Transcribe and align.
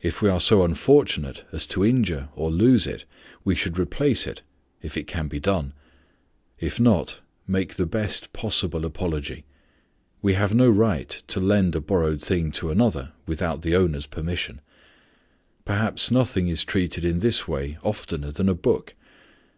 If 0.00 0.22
we 0.22 0.30
are 0.30 0.40
so 0.40 0.64
unfortunate 0.64 1.44
as 1.52 1.66
to 1.66 1.84
injure 1.84 2.30
or 2.34 2.50
lose 2.50 2.86
it, 2.86 3.04
we 3.44 3.54
should 3.54 3.78
replace 3.78 4.26
it, 4.26 4.40
if 4.80 4.96
it 4.96 5.06
can 5.06 5.28
be 5.28 5.38
done; 5.40 5.74
if 6.58 6.80
not, 6.80 7.20
make 7.46 7.74
the 7.74 7.84
best 7.84 8.32
possible 8.32 8.86
apology. 8.86 9.44
We 10.22 10.32
have 10.32 10.54
no 10.54 10.70
right 10.70 11.10
to 11.26 11.38
lend 11.38 11.76
a 11.76 11.82
borrowed 11.82 12.22
thing 12.22 12.50
to 12.52 12.70
an 12.70 12.80
other 12.80 13.12
without 13.26 13.60
the 13.60 13.76
owner's 13.76 14.06
permission. 14.06 14.62
Perhaps 15.66 16.10
nothing 16.10 16.48
is 16.48 16.64
treated 16.64 17.04
in 17.04 17.18
this 17.18 17.46
way 17.46 17.76
oftener 17.82 18.30
than 18.30 18.48
a 18.48 18.54
book. 18.54 18.94